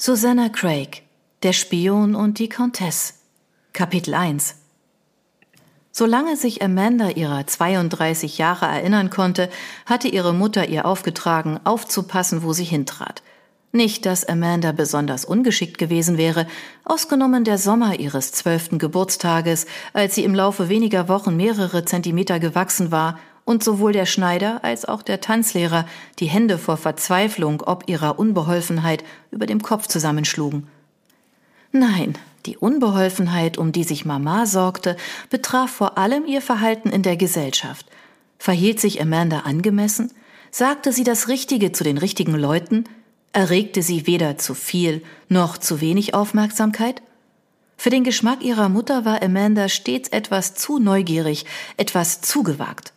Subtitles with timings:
[0.00, 1.02] Susanna Craig,
[1.42, 3.14] der Spion und die Countess.
[3.72, 4.54] Kapitel 1
[5.90, 9.50] Solange sich Amanda ihrer 32 Jahre erinnern konnte,
[9.86, 13.24] hatte ihre Mutter ihr aufgetragen, aufzupassen, wo sie hintrat.
[13.72, 16.46] Nicht, dass Amanda besonders ungeschickt gewesen wäre,
[16.84, 22.92] ausgenommen der Sommer ihres zwölften Geburtstages, als sie im Laufe weniger Wochen mehrere Zentimeter gewachsen
[22.92, 23.18] war
[23.48, 25.86] und sowohl der Schneider als auch der Tanzlehrer
[26.18, 30.66] die Hände vor Verzweiflung ob ihrer Unbeholfenheit über dem Kopf zusammenschlugen.
[31.72, 34.98] Nein, die Unbeholfenheit, um die sich Mama sorgte,
[35.30, 37.86] betraf vor allem ihr Verhalten in der Gesellschaft.
[38.38, 40.12] Verhielt sich Amanda angemessen?
[40.50, 42.84] Sagte sie das Richtige zu den richtigen Leuten?
[43.32, 47.00] Erregte sie weder zu viel noch zu wenig Aufmerksamkeit?
[47.78, 51.46] Für den Geschmack ihrer Mutter war Amanda stets etwas zu neugierig,
[51.78, 52.92] etwas zu gewagt.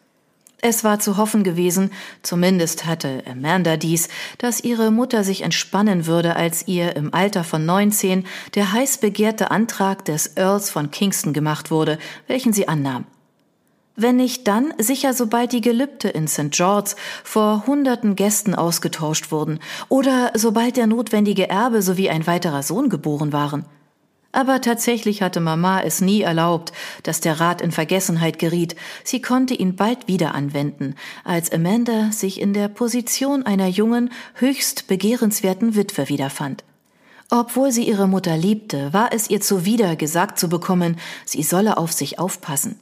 [0.64, 1.90] Es war zu hoffen gewesen,
[2.22, 7.66] zumindest hatte Amanda dies, dass ihre Mutter sich entspannen würde, als ihr im Alter von
[7.66, 13.06] 19 der heiß begehrte Antrag des Earls von Kingston gemacht wurde, welchen sie annahm.
[13.96, 16.52] Wenn nicht dann, sicher sobald die Gelübde in St.
[16.52, 22.90] George's vor hunderten Gästen ausgetauscht wurden oder sobald der notwendige Erbe sowie ein weiterer Sohn
[22.90, 23.66] geboren waren.
[24.34, 26.72] Aber tatsächlich hatte Mama es nie erlaubt,
[27.04, 28.76] dass der Rat in Vergessenheit geriet.
[29.04, 34.88] Sie konnte ihn bald wieder anwenden, als Amanda sich in der Position einer jungen, höchst
[34.88, 36.64] begehrenswerten Witwe wiederfand.
[37.30, 41.92] Obwohl sie ihre Mutter liebte, war es ihr zuwider gesagt zu bekommen, sie solle auf
[41.92, 42.80] sich aufpassen.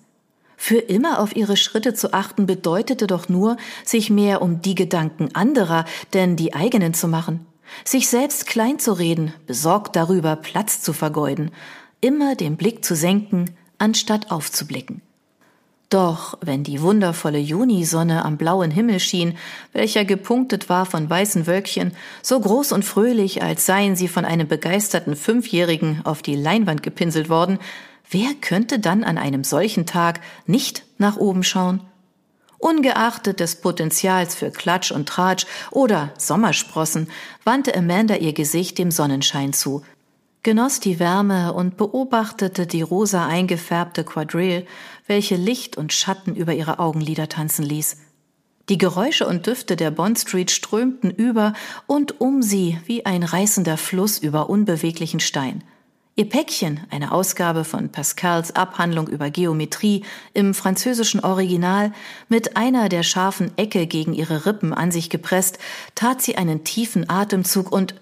[0.56, 5.30] Für immer auf ihre Schritte zu achten bedeutete doch nur, sich mehr um die Gedanken
[5.34, 7.46] anderer, denn die eigenen zu machen
[7.86, 11.52] sich selbst klein zu reden, besorgt darüber, Platz zu vergeuden,
[12.02, 15.02] immer den Blick zu senken, anstatt aufzublicken.
[15.90, 19.36] Doch wenn die wundervolle Junisonne am blauen Himmel schien,
[19.74, 24.48] welcher gepunktet war von weißen Wölkchen, so groß und fröhlich, als seien sie von einem
[24.48, 27.58] begeisterten Fünfjährigen auf die Leinwand gepinselt worden,
[28.12, 31.82] wer könnte dann an einem solchen Tag nicht nach oben schauen?
[32.60, 37.10] Ungeachtet des Potenzials für Klatsch und Tratsch oder Sommersprossen
[37.46, 39.84] wandte Amanda ihr Gesicht dem Sonnenschein zu,
[40.44, 44.66] genoss die Wärme und beobachtete die rosa eingefärbte Quadrille,
[45.08, 47.96] welche Licht und Schatten über ihre Augenlider tanzen ließ.
[48.68, 51.54] Die Geräusche und Düfte der Bond Street strömten über
[51.88, 55.64] und um sie wie ein reißender Fluss über unbeweglichen Stein.
[56.20, 60.04] Ihr Päckchen, eine Ausgabe von Pascals Abhandlung über Geometrie
[60.34, 61.94] im französischen Original,
[62.28, 65.60] mit einer der scharfen Ecke gegen ihre Rippen an sich gepresst,
[65.96, 67.96] tat sie einen tiefen Atemzug und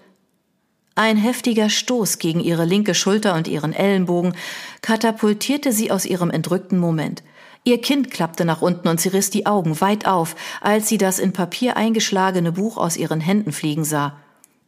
[0.96, 4.34] ein heftiger Stoß gegen ihre linke Schulter und ihren Ellenbogen
[4.82, 7.22] katapultierte sie aus ihrem entrückten Moment.
[7.62, 11.20] Ihr Kind klappte nach unten und sie riss die Augen weit auf, als sie das
[11.20, 14.18] in Papier eingeschlagene Buch aus ihren Händen fliegen sah.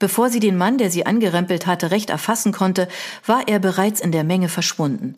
[0.00, 2.88] Bevor sie den Mann, der sie angerempelt hatte, recht erfassen konnte,
[3.26, 5.16] war er bereits in der Menge verschwunden.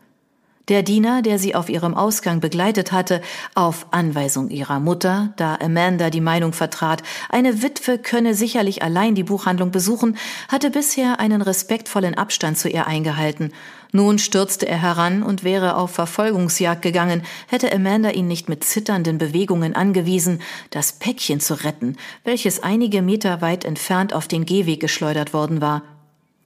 [0.68, 3.20] Der Diener, der sie auf ihrem Ausgang begleitet hatte,
[3.54, 9.24] auf Anweisung ihrer Mutter, da Amanda die Meinung vertrat, eine Witwe könne sicherlich allein die
[9.24, 10.16] Buchhandlung besuchen,
[10.48, 13.52] hatte bisher einen respektvollen Abstand zu ihr eingehalten
[13.94, 19.18] nun stürzte er heran und wäre auf Verfolgungsjagd gegangen, hätte Amanda ihn nicht mit zitternden
[19.18, 20.40] Bewegungen angewiesen,
[20.70, 25.82] das Päckchen zu retten, welches einige Meter weit entfernt auf den Gehweg geschleudert worden war.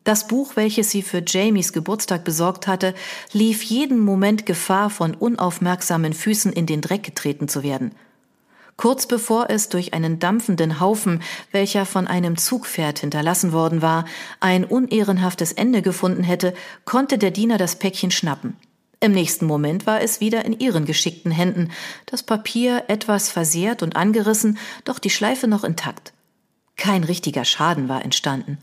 [0.07, 2.95] Das Buch, welches sie für Jamies Geburtstag besorgt hatte,
[3.33, 7.91] lief jeden Moment Gefahr, von unaufmerksamen Füßen in den Dreck getreten zu werden.
[8.77, 14.05] Kurz bevor es durch einen dampfenden Haufen, welcher von einem Zugpferd hinterlassen worden war,
[14.39, 18.55] ein unehrenhaftes Ende gefunden hätte, konnte der Diener das Päckchen schnappen.
[19.01, 21.73] Im nächsten Moment war es wieder in ihren geschickten Händen,
[22.07, 26.13] das Papier etwas versehrt und angerissen, doch die Schleife noch intakt.
[26.77, 28.59] Kein richtiger Schaden war entstanden.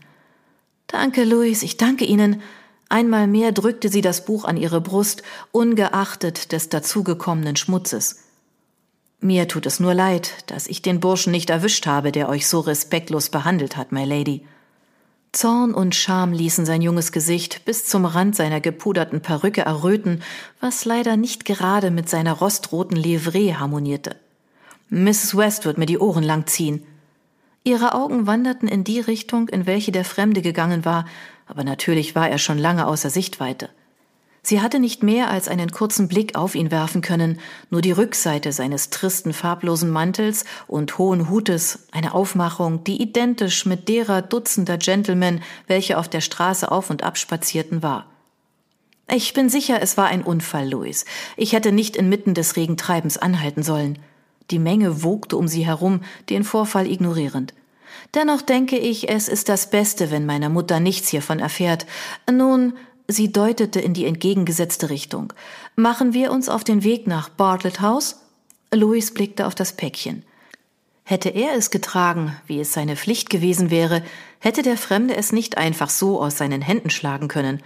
[0.86, 2.42] Danke, Louis, ich danke Ihnen.
[2.88, 5.22] Einmal mehr drückte sie das Buch an ihre Brust,
[5.52, 8.24] ungeachtet des dazugekommenen Schmutzes.
[9.20, 12.60] Mir tut es nur leid, dass ich den Burschen nicht erwischt habe, der euch so
[12.60, 14.46] respektlos behandelt hat, my Lady.
[15.32, 20.22] Zorn und Scham ließen sein junges Gesicht bis zum Rand seiner gepuderten Perücke erröten,
[20.60, 24.16] was leider nicht gerade mit seiner rostroten Livree harmonierte.
[24.90, 25.36] Mrs.
[25.36, 26.86] West wird mir die Ohren lang ziehen.
[27.66, 31.06] Ihre Augen wanderten in die Richtung, in welche der Fremde gegangen war,
[31.46, 33.70] aber natürlich war er schon lange außer Sichtweite.
[34.42, 37.40] Sie hatte nicht mehr als einen kurzen Blick auf ihn werfen können,
[37.70, 43.88] nur die Rückseite seines tristen, farblosen Mantels und hohen Hutes, eine Aufmachung, die identisch mit
[43.88, 48.04] derer Dutzender Gentlemen, welche auf der Straße auf und ab spazierten, war.
[49.10, 51.06] Ich bin sicher, es war ein Unfall, Louis.
[51.38, 53.98] Ich hätte nicht inmitten des Regentreibens anhalten sollen.
[54.50, 57.54] Die Menge wogte um sie herum, den Vorfall ignorierend.
[58.14, 61.86] Dennoch denke ich, es ist das Beste, wenn meine Mutter nichts hiervon erfährt.
[62.30, 62.74] Nun,
[63.08, 65.32] sie deutete in die entgegengesetzte Richtung.
[65.76, 68.20] Machen wir uns auf den Weg nach Bartlett House?
[68.72, 70.24] Louis blickte auf das Päckchen.
[71.04, 74.02] Hätte er es getragen, wie es seine Pflicht gewesen wäre,
[74.38, 77.62] hätte der Fremde es nicht einfach so aus seinen Händen schlagen können.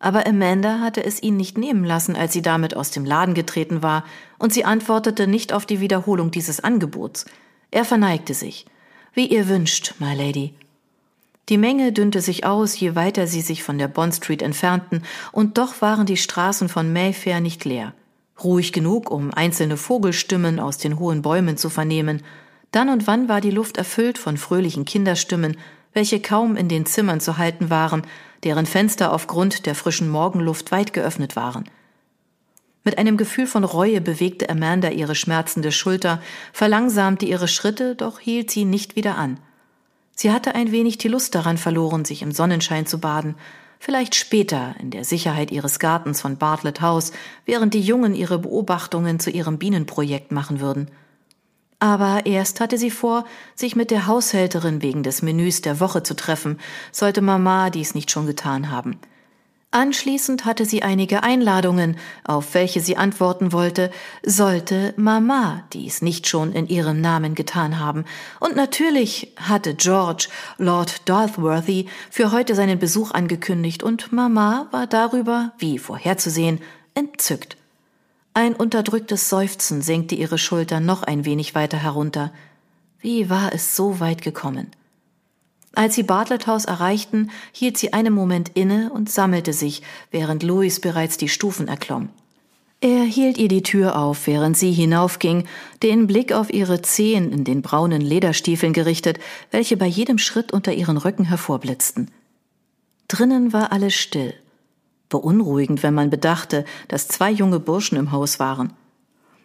[0.00, 3.82] Aber Amanda hatte es ihn nicht nehmen lassen, als sie damit aus dem Laden getreten
[3.82, 4.04] war,
[4.38, 7.26] und sie antwortete nicht auf die Wiederholung dieses Angebots.
[7.70, 8.66] Er verneigte sich.
[9.12, 10.54] Wie ihr wünscht, my lady.
[11.48, 15.02] Die Menge dünnte sich aus, je weiter sie sich von der Bond Street entfernten,
[15.32, 17.94] und doch waren die Straßen von Mayfair nicht leer.
[18.42, 22.22] Ruhig genug, um einzelne Vogelstimmen aus den hohen Bäumen zu vernehmen.
[22.70, 25.56] Dann und wann war die Luft erfüllt von fröhlichen Kinderstimmen,
[25.94, 28.02] welche kaum in den Zimmern zu halten waren,
[28.44, 31.64] deren Fenster aufgrund der frischen Morgenluft weit geöffnet waren.
[32.84, 38.50] Mit einem Gefühl von Reue bewegte Amanda ihre schmerzende Schulter, verlangsamte ihre Schritte, doch hielt
[38.50, 39.38] sie nicht wieder an.
[40.14, 43.34] Sie hatte ein wenig die Lust daran verloren, sich im Sonnenschein zu baden,
[43.78, 47.12] vielleicht später in der Sicherheit ihres Gartens von Bartlett House,
[47.44, 50.90] während die Jungen ihre Beobachtungen zu ihrem Bienenprojekt machen würden.
[51.80, 56.14] Aber erst hatte sie vor, sich mit der Haushälterin wegen des Menüs der Woche zu
[56.14, 56.58] treffen,
[56.90, 58.98] sollte Mama dies nicht schon getan haben.
[59.70, 63.90] Anschließend hatte sie einige Einladungen, auf welche sie antworten wollte,
[64.24, 68.06] sollte Mama dies nicht schon in ihrem Namen getan haben.
[68.40, 75.52] Und natürlich hatte George, Lord Dalworthy, für heute seinen Besuch angekündigt, und Mama war darüber,
[75.58, 76.60] wie vorherzusehen,
[76.94, 77.57] entzückt.
[78.34, 82.32] Ein unterdrücktes Seufzen senkte ihre Schultern noch ein wenig weiter herunter.
[83.00, 84.70] Wie war es so weit gekommen?
[85.74, 90.80] Als sie Bartlett House erreichten, hielt sie einen Moment inne und sammelte sich, während Louis
[90.80, 92.08] bereits die Stufen erklomm.
[92.80, 95.48] Er hielt ihr die Tür auf, während sie hinaufging,
[95.82, 99.18] den Blick auf ihre Zehen in den braunen Lederstiefeln gerichtet,
[99.50, 102.10] welche bei jedem Schritt unter ihren Röcken hervorblitzten.
[103.08, 104.34] Drinnen war alles still.
[105.08, 108.72] Beunruhigend, wenn man bedachte, dass zwei junge Burschen im Haus waren.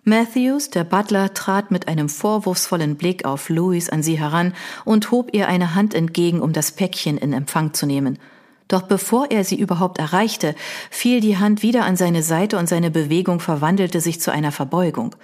[0.06, 5.33] Matthews, der Butler, trat mit einem vorwurfsvollen Blick auf Louis an sie heran und hob
[5.33, 8.19] ihr eine Hand entgegen, um das Päckchen in Empfang zu nehmen.
[8.68, 10.56] Doch bevor er sie überhaupt erreichte,
[10.89, 15.15] fiel die Hand wieder an seine Seite und seine Bewegung verwandelte sich zu einer Verbeugung.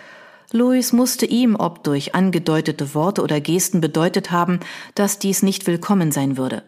[0.52, 4.62] Louis musste ihm, ob durch angedeutete Worte oder Gesten bedeutet haben,
[4.96, 6.64] dass dies nicht willkommen sein würde.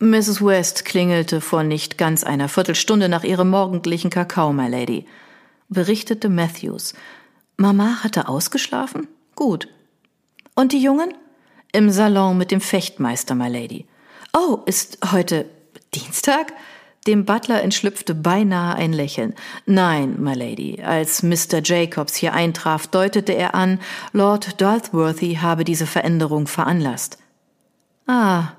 [0.00, 0.44] Mrs.
[0.44, 5.06] West klingelte vor nicht ganz einer Viertelstunde nach ihrem morgendlichen Kakao, my Lady,
[5.68, 6.94] berichtete Matthews.
[7.56, 9.06] Mama hatte ausgeschlafen?
[9.36, 9.68] Gut.
[10.54, 11.14] Und die Jungen?
[11.72, 13.86] Im Salon mit dem Fechtmeister, my Lady.
[14.32, 15.46] Oh, ist heute
[15.94, 16.52] Dienstag?
[17.06, 19.34] Dem Butler entschlüpfte beinahe ein Lächeln.
[19.66, 21.60] Nein, my Lady, als Mr.
[21.62, 23.78] Jacobs hier eintraf, deutete er an,
[24.12, 27.18] Lord Dalworthy habe diese Veränderung veranlasst.
[28.06, 28.52] Ah,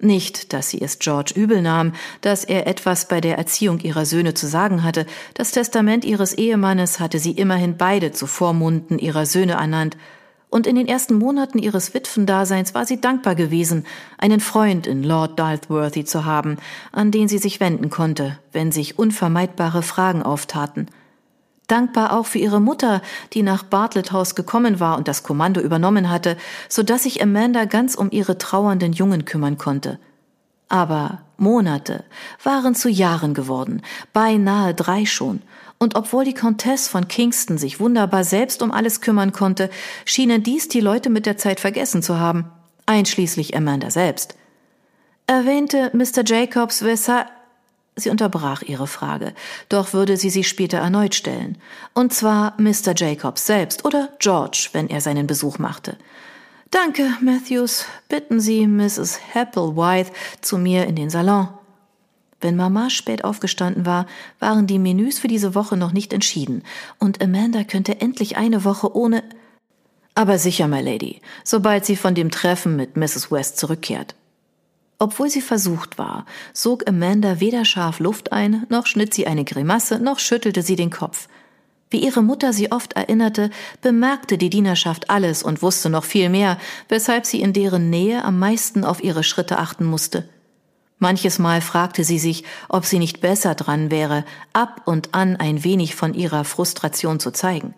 [0.00, 4.34] nicht, dass sie es George übel nahm, dass er etwas bei der Erziehung ihrer Söhne
[4.34, 5.06] zu sagen hatte.
[5.34, 9.96] Das Testament ihres Ehemannes hatte sie immerhin beide zu Vormunden ihrer Söhne ernannt.
[10.50, 13.84] Und in den ersten Monaten ihres Witwendaseins war sie dankbar gewesen,
[14.16, 16.56] einen Freund in Lord Dalworthy zu haben,
[16.90, 20.86] an den sie sich wenden konnte, wenn sich unvermeidbare Fragen auftaten
[21.68, 23.00] dankbar auch für ihre Mutter,
[23.32, 26.36] die nach Bartlett House gekommen war und das Kommando übernommen hatte,
[26.68, 29.98] so dass sich Amanda ganz um ihre trauernden Jungen kümmern konnte.
[30.68, 32.04] Aber Monate
[32.42, 33.82] waren zu Jahren geworden,
[34.12, 35.40] beinahe drei schon,
[35.78, 39.70] und obwohl die Comtesse von Kingston sich wunderbar selbst um alles kümmern konnte,
[40.04, 42.50] schienen dies die Leute mit der Zeit vergessen zu haben,
[42.86, 44.34] einschließlich Amanda selbst.
[45.28, 46.24] Erwähnte Mr.
[46.24, 47.28] Jacobs, weshalb
[47.98, 49.34] Sie unterbrach ihre Frage,
[49.68, 51.58] doch würde sie sie später erneut stellen.
[51.94, 52.94] Und zwar Mr.
[52.94, 55.96] Jacobs selbst oder George, wenn er seinen Besuch machte.
[56.70, 57.86] Danke, Matthews.
[58.08, 59.18] Bitten Sie Mrs.
[59.32, 60.12] Hepplewhite
[60.42, 61.48] zu mir in den Salon.
[62.40, 64.06] Wenn Mama spät aufgestanden war,
[64.38, 66.62] waren die Menüs für diese Woche noch nicht entschieden,
[66.98, 69.24] und Amanda könnte endlich eine Woche ohne.
[70.14, 73.32] Aber sicher, my Lady, sobald sie von dem Treffen mit Mrs.
[73.32, 74.14] West zurückkehrt.
[75.00, 80.00] Obwohl sie versucht war, sog Amanda weder scharf Luft ein, noch schnitt sie eine Grimasse,
[80.00, 81.28] noch schüttelte sie den Kopf.
[81.90, 83.50] Wie ihre Mutter sie oft erinnerte,
[83.80, 88.38] bemerkte die Dienerschaft alles und wusste noch viel mehr, weshalb sie in deren Nähe am
[88.38, 90.28] meisten auf ihre Schritte achten musste.
[90.98, 95.62] Manches Mal fragte sie sich, ob sie nicht besser dran wäre, ab und an ein
[95.62, 97.74] wenig von ihrer Frustration zu zeigen.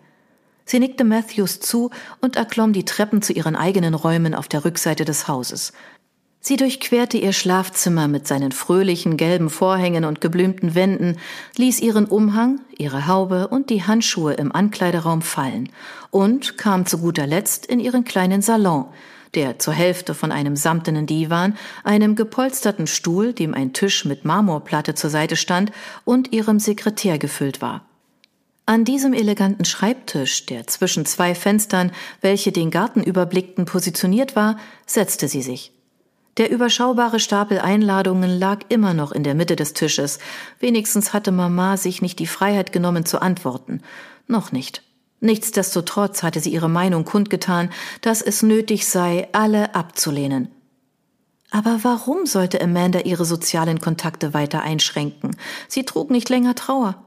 [0.65, 5.05] Sie nickte Matthews zu und erklomm die Treppen zu ihren eigenen Räumen auf der Rückseite
[5.05, 5.71] des Hauses.
[6.43, 11.17] Sie durchquerte ihr Schlafzimmer mit seinen fröhlichen gelben Vorhängen und geblümten Wänden,
[11.55, 15.69] ließ ihren Umhang, ihre Haube und die Handschuhe im Ankleideraum fallen
[16.09, 18.87] und kam zu guter Letzt in ihren kleinen Salon,
[19.35, 24.95] der zur Hälfte von einem samtenen Divan, einem gepolsterten Stuhl, dem ein Tisch mit Marmorplatte
[24.95, 25.71] zur Seite stand,
[26.05, 27.85] und ihrem Sekretär gefüllt war.
[28.65, 34.57] An diesem eleganten Schreibtisch, der zwischen zwei Fenstern, welche den Garten überblickten, positioniert war,
[34.87, 35.71] setzte sie sich.
[36.37, 40.19] Der überschaubare Stapel Einladungen lag immer noch in der Mitte des Tisches.
[40.59, 43.81] Wenigstens hatte Mama sich nicht die Freiheit genommen zu antworten.
[44.27, 44.83] Noch nicht.
[45.19, 47.69] Nichtsdestotrotz hatte sie ihre Meinung kundgetan,
[48.01, 50.49] dass es nötig sei, alle abzulehnen.
[51.51, 55.35] Aber warum sollte Amanda ihre sozialen Kontakte weiter einschränken?
[55.67, 57.03] Sie trug nicht länger Trauer.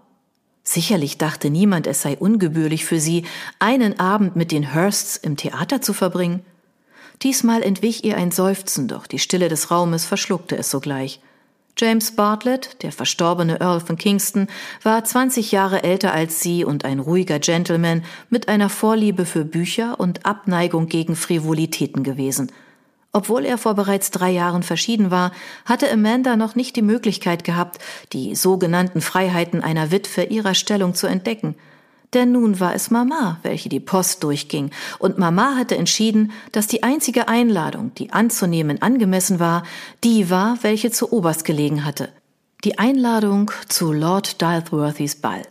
[0.62, 3.24] Sicherlich dachte niemand, es sei ungebührlich für sie,
[3.58, 6.44] einen Abend mit den Hursts im Theater zu verbringen.
[7.24, 11.20] Diesmal entwich ihr ein Seufzen, doch die Stille des Raumes verschluckte es sogleich.
[11.76, 14.46] James Bartlett, der verstorbene Earl von Kingston,
[14.84, 19.98] war 20 Jahre älter als sie und ein ruhiger Gentleman mit einer Vorliebe für Bücher
[19.98, 22.52] und Abneigung gegen Frivolitäten gewesen–
[23.16, 25.30] obwohl er vor bereits drei Jahren verschieden war,
[25.64, 27.78] hatte Amanda noch nicht die Möglichkeit gehabt,
[28.12, 31.54] die sogenannten Freiheiten einer Witwe ihrer Stellung zu entdecken.
[32.14, 36.84] Denn nun war es Mama, welche die Post durchging, und Mama hatte entschieden, dass die
[36.84, 39.64] einzige Einladung, die anzunehmen angemessen war,
[40.04, 42.08] die war, welche zu oberst gelegen hatte.
[42.62, 45.42] Die Einladung zu Lord Dilworthys Ball.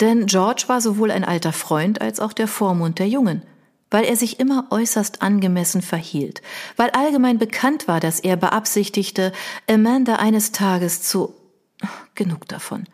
[0.00, 3.42] Denn George war sowohl ein alter Freund als auch der Vormund der Jungen
[3.90, 6.42] weil er sich immer äußerst angemessen verhielt,
[6.76, 9.32] weil allgemein bekannt war, dass er beabsichtigte,
[9.66, 11.34] Amanda eines Tages zu.
[12.14, 12.84] Genug davon.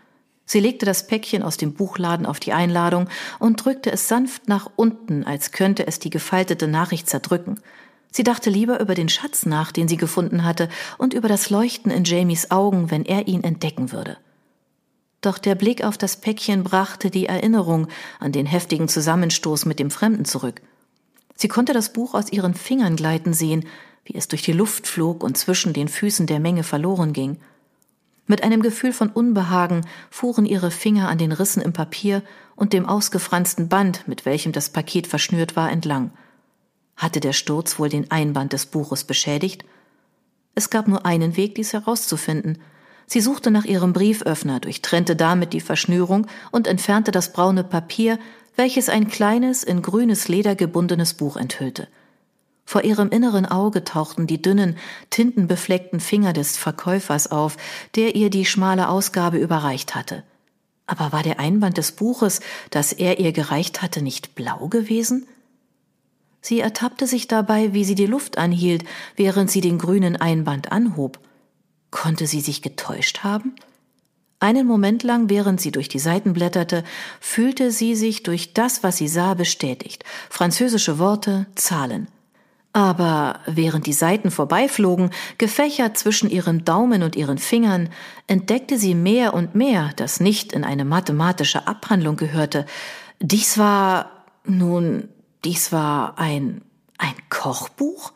[0.47, 3.09] Sie legte das Päckchen aus dem Buchladen auf die Einladung
[3.39, 7.61] und drückte es sanft nach unten, als könnte es die gefaltete Nachricht zerdrücken.
[8.11, 11.91] Sie dachte lieber über den Schatz nach, den sie gefunden hatte, und über das Leuchten
[11.91, 14.19] in Jamies Augen, wenn er ihn entdecken würde.
[15.21, 17.89] Doch der Blick auf das Päckchen brachte die Erinnerung
[18.21, 20.61] an den heftigen Zusammenstoß mit dem Fremden zurück.
[21.35, 23.67] Sie konnte das Buch aus ihren Fingern gleiten sehen,
[24.05, 27.39] wie es durch die Luft flog und zwischen den Füßen der Menge verloren ging.
[28.27, 32.23] Mit einem Gefühl von Unbehagen fuhren ihre Finger an den Rissen im Papier
[32.57, 36.11] und dem ausgefransten Band, mit welchem das Paket verschnürt war, entlang.
[36.97, 39.65] Hatte der Sturz wohl den Einband des Buches beschädigt?
[40.55, 42.59] Es gab nur einen Weg, dies herauszufinden.
[43.07, 48.19] Sie suchte nach ihrem Brieföffner, durchtrennte damit die Verschnürung und entfernte das braune Papier,
[48.57, 51.89] welches ein kleines, in grünes Leder gebundenes Buch enthüllte.
[52.65, 54.77] Vor ihrem inneren Auge tauchten die dünnen,
[55.11, 57.57] tintenbefleckten Finger des Verkäufers auf,
[57.95, 60.25] der ihr die schmale Ausgabe überreicht hatte.
[60.87, 62.41] Aber war der Einband des Buches,
[62.71, 65.27] das er ihr gereicht hatte, nicht blau gewesen?
[66.41, 68.85] Sie ertappte sich dabei, wie sie die Luft anhielt,
[69.17, 71.19] während sie den grünen Einband anhob.
[71.91, 73.55] Konnte sie sich getäuscht haben?
[74.41, 76.85] Einen Moment lang, während sie durch die Seiten blätterte,
[77.19, 80.05] fühlte sie sich durch das, was sie sah, bestätigt.
[80.29, 82.09] Französische Worte, Zahlen.
[82.77, 87.89] Aber während die Seiten vorbeiflogen, gefächert zwischen ihrem Daumen und ihren Fingern,
[88.27, 92.67] entdeckte sie mehr und mehr, das nicht in eine mathematische Abhandlung gehörte.
[93.21, 95.09] Dies war, nun,
[95.45, 96.63] dies war ein,
[96.99, 98.13] ein Kochbuch?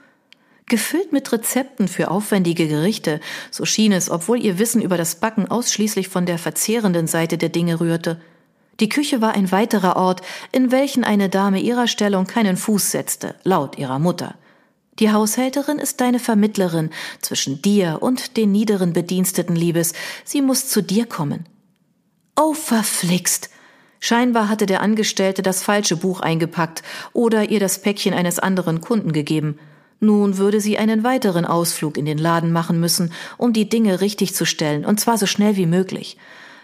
[0.66, 3.20] Gefüllt mit Rezepten für aufwendige Gerichte,
[3.52, 7.48] so schien es, obwohl ihr Wissen über das Backen ausschließlich von der verzehrenden Seite der
[7.50, 8.20] Dinge rührte.
[8.80, 13.36] Die Küche war ein weiterer Ort, in welchen eine Dame ihrer Stellung keinen Fuß setzte,
[13.44, 14.34] laut ihrer Mutter.
[14.98, 16.90] Die Haushälterin ist deine Vermittlerin
[17.20, 19.92] zwischen dir und den niederen Bediensteten, Liebes.
[20.24, 21.46] Sie muss zu dir kommen.
[22.36, 23.50] Oh, verflixt!
[24.00, 29.12] Scheinbar hatte der Angestellte das falsche Buch eingepackt oder ihr das Päckchen eines anderen Kunden
[29.12, 29.58] gegeben.
[30.00, 34.34] Nun würde sie einen weiteren Ausflug in den Laden machen müssen, um die Dinge richtig
[34.34, 36.16] zu stellen, und zwar so schnell wie möglich.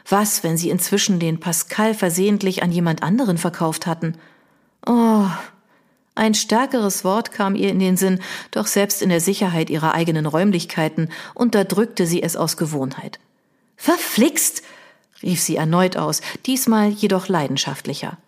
[0.09, 4.17] Was, wenn sie inzwischen den Pascal versehentlich an jemand anderen verkauft hatten?
[4.87, 5.27] Oh,
[6.15, 8.21] ein stärkeres Wort kam ihr in den Sinn,
[8.53, 13.19] doch selbst in der Sicherheit ihrer eigenen Räumlichkeiten unterdrückte sie es aus Gewohnheit.
[13.77, 14.63] Verflixt!
[15.23, 18.19] rief sie erneut aus, diesmal jedoch leidenschaftlicher.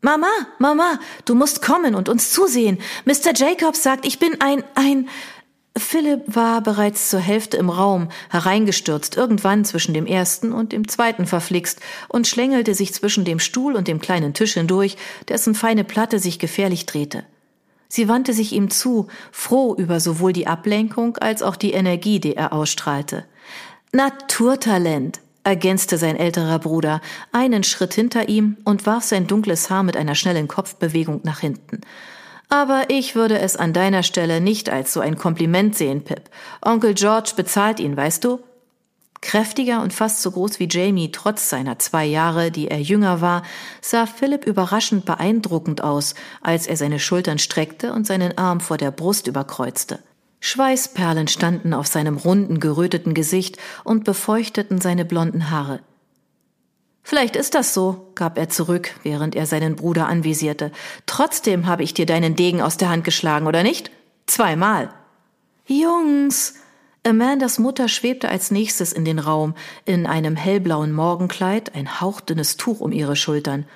[0.00, 0.28] Mama,
[0.58, 2.78] Mama, du musst kommen und uns zusehen.
[3.04, 3.34] Mr.
[3.34, 5.08] Jacobs sagt, ich bin ein, ein.
[5.78, 11.26] Philipp war bereits zur Hälfte im Raum, hereingestürzt, irgendwann zwischen dem ersten und dem zweiten
[11.26, 14.96] verflixt und schlängelte sich zwischen dem Stuhl und dem kleinen Tisch hindurch,
[15.28, 17.24] dessen feine Platte sich gefährlich drehte.
[17.88, 22.36] Sie wandte sich ihm zu, froh über sowohl die Ablenkung als auch die Energie, die
[22.36, 23.24] er ausstrahlte.
[23.92, 27.00] Naturtalent, ergänzte sein älterer Bruder,
[27.32, 31.80] einen Schritt hinter ihm und warf sein dunkles Haar mit einer schnellen Kopfbewegung nach hinten.
[32.48, 36.30] Aber ich würde es an deiner Stelle nicht als so ein Kompliment sehen, Pip.
[36.62, 38.40] Onkel George bezahlt ihn, weißt du?
[39.20, 43.42] Kräftiger und fast so groß wie Jamie, trotz seiner zwei Jahre, die er jünger war,
[43.80, 48.92] sah Philipp überraschend beeindruckend aus, als er seine Schultern streckte und seinen Arm vor der
[48.92, 49.98] Brust überkreuzte.
[50.40, 55.80] Schweißperlen standen auf seinem runden, geröteten Gesicht und befeuchteten seine blonden Haare.
[57.18, 60.70] Vielleicht ist das so, gab er zurück, während er seinen Bruder anvisierte.
[61.06, 63.90] Trotzdem habe ich dir deinen Degen aus der Hand geschlagen, oder nicht?
[64.26, 64.90] Zweimal.
[65.66, 66.54] Jungs,
[67.04, 72.78] Amandas Mutter schwebte als nächstes in den Raum, in einem hellblauen Morgenkleid, ein hauchdünnes Tuch
[72.78, 73.66] um ihre Schultern.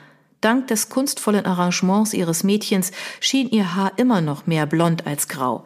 [0.41, 5.65] Dank des kunstvollen Arrangements ihres Mädchens schien ihr Haar immer noch mehr blond als grau.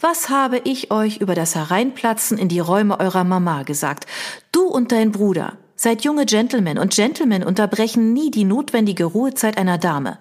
[0.00, 4.08] Was habe ich euch über das Hereinplatzen in die Räume eurer Mama gesagt?
[4.50, 9.78] Du und dein Bruder seid junge Gentlemen und Gentlemen unterbrechen nie die notwendige Ruhezeit einer
[9.78, 10.18] Dame.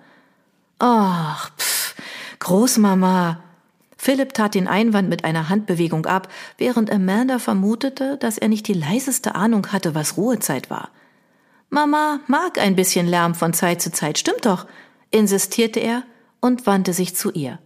[0.79, 1.95] Ach, pff,
[2.39, 3.43] Großmama,
[3.95, 8.73] Philipp tat den Einwand mit einer Handbewegung ab, während Amanda vermutete, dass er nicht die
[8.73, 10.89] leiseste Ahnung hatte, was Ruhezeit war.
[11.69, 14.65] Mama mag ein bisschen Lärm von Zeit zu Zeit, stimmt doch,
[15.11, 16.01] insistierte er
[16.39, 17.59] und wandte sich zu ihr.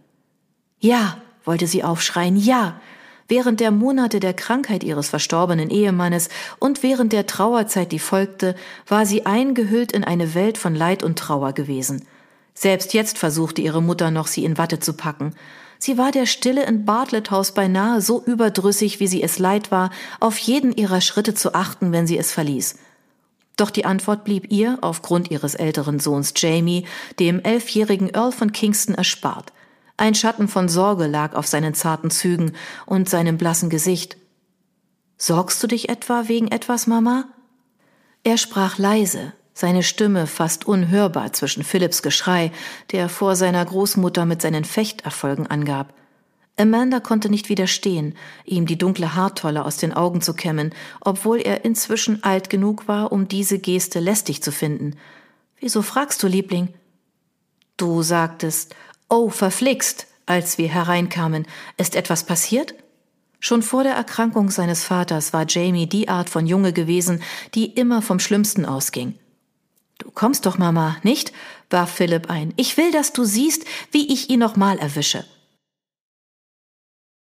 [0.80, 2.78] Ja, wollte sie aufschreien, ja.
[3.28, 6.28] Während der Monate der Krankheit ihres verstorbenen Ehemannes
[6.60, 8.54] und während der Trauerzeit, die folgte,
[8.86, 12.06] war sie eingehüllt in eine Welt von Leid und Trauer gewesen.
[12.54, 15.34] Selbst jetzt versuchte ihre Mutter noch, sie in Watte zu packen.
[15.78, 19.90] Sie war der Stille in Bartlett House beinahe so überdrüssig, wie sie es leid war,
[20.20, 22.76] auf jeden ihrer Schritte zu achten, wenn sie es verließ.
[23.56, 26.86] Doch die Antwort blieb ihr, aufgrund ihres älteren Sohns Jamie,
[27.18, 29.52] dem elfjährigen Earl von Kingston, erspart.
[29.96, 32.52] Ein Schatten von Sorge lag auf seinen zarten Zügen
[32.84, 34.16] und seinem blassen Gesicht.
[35.16, 37.24] Sorgst du dich etwa wegen etwas, Mama?
[38.22, 42.52] Er sprach leise, seine Stimme fast unhörbar zwischen Philipps Geschrei,
[42.92, 45.94] der vor seiner Großmutter mit seinen Fechterfolgen angab.
[46.58, 51.64] Amanda konnte nicht widerstehen, ihm die dunkle Haartolle aus den Augen zu kämmen, obwohl er
[51.64, 54.96] inzwischen alt genug war, um diese Geste lästig zu finden.
[55.58, 56.68] Wieso fragst du, Liebling?
[57.76, 58.74] Du sagtest,
[59.08, 61.46] oh, verflixt, als wir hereinkamen.
[61.76, 62.74] Ist etwas passiert?
[63.38, 67.22] Schon vor der Erkrankung seines Vaters war Jamie die Art von Junge gewesen,
[67.54, 69.14] die immer vom Schlimmsten ausging.
[69.98, 71.32] Du kommst doch, Mama, nicht?
[71.70, 72.52] warf Philipp ein.
[72.56, 75.24] Ich will, dass du siehst, wie ich ihn noch mal erwische.